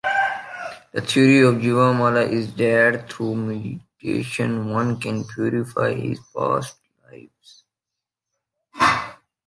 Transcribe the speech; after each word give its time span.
The 0.93 1.01
theory 1.01 1.41
of 1.47 1.61
Jivamala 1.61 2.27
is 2.27 2.55
that 2.55 3.07
through 3.13 3.35
meditation 3.35 4.71
one 4.71 4.99
can 4.99 5.23
purify 5.25 5.93
his 5.93 6.19
past 6.35 6.75
lives. 7.11 7.65